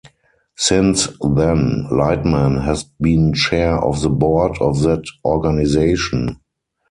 [0.57, 6.39] Since then, Lightman has been chair of the board of that organization.